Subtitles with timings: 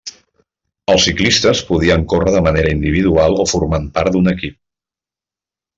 [0.93, 4.57] Els ciclistes podien córrer de manera individual o formant part d'un equip.